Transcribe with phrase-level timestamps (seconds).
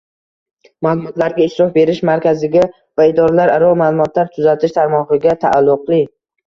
[0.85, 2.65] Ma’lumotlarga ishlov berish markaziga
[3.01, 6.07] va idoralararo ma’lumotlar uzatish tarmog‘iga taalluqli